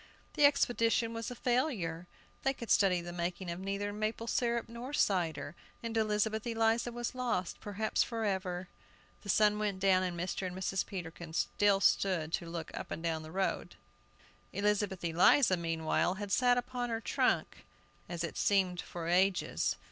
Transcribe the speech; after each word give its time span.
The 0.33 0.45
expedition 0.45 1.13
was 1.13 1.29
a 1.29 1.35
failure! 1.35 2.07
They 2.41 2.55
could 2.55 2.71
study 2.71 3.01
the 3.01 3.13
making 3.13 3.51
of 3.51 3.59
neither 3.59 3.93
maple 3.93 4.25
syrup 4.25 4.67
nor 4.67 4.93
cider, 4.93 5.55
and 5.83 5.95
Elizabeth 5.95 6.47
Eliza 6.47 6.91
was 6.91 7.13
lost, 7.13 7.59
perhaps 7.59 8.01
forever! 8.01 8.67
The 9.21 9.29
sun 9.29 9.59
went 9.59 9.79
down, 9.79 10.01
and 10.01 10.19
Mr. 10.19 10.47
and 10.47 10.55
Mrs. 10.55 10.87
Peterkin 10.87 11.33
still 11.33 11.81
stood 11.81 12.33
to 12.33 12.49
look 12.49 12.71
up 12.75 12.89
and 12.89 13.03
down 13.03 13.21
the 13.21 13.29
road.... 13.31 13.75
Elizabeth 14.51 15.05
Eliza 15.05 15.55
meanwhile, 15.55 16.15
had 16.15 16.31
sat 16.31 16.57
upon 16.57 16.89
her 16.89 16.99
trunk, 16.99 17.57
as 18.09 18.23
it 18.23 18.37
seemed 18.37 18.81
for 18.81 19.07
ages. 19.07 19.75